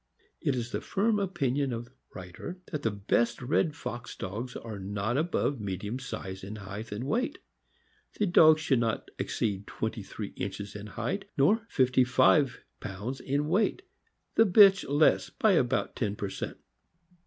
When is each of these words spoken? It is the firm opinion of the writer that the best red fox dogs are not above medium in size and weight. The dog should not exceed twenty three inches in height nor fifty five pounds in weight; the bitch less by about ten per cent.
It 0.39 0.55
is 0.55 0.71
the 0.71 0.81
firm 0.81 1.19
opinion 1.19 1.71
of 1.71 1.85
the 1.85 1.91
writer 2.15 2.59
that 2.71 2.81
the 2.81 2.89
best 2.89 3.39
red 3.39 3.75
fox 3.75 4.15
dogs 4.15 4.55
are 4.55 4.79
not 4.79 5.15
above 5.15 5.59
medium 5.61 5.93
in 5.93 5.99
size 5.99 6.43
and 6.43 6.57
weight. 7.03 7.37
The 8.17 8.25
dog 8.25 8.57
should 8.57 8.79
not 8.79 9.11
exceed 9.19 9.67
twenty 9.67 10.01
three 10.01 10.33
inches 10.35 10.75
in 10.75 10.87
height 10.87 11.25
nor 11.37 11.67
fifty 11.69 12.03
five 12.03 12.63
pounds 12.79 13.19
in 13.19 13.47
weight; 13.47 13.83
the 14.33 14.45
bitch 14.47 14.89
less 14.89 15.29
by 15.29 15.51
about 15.51 15.95
ten 15.95 16.15
per 16.15 16.29
cent. 16.31 16.57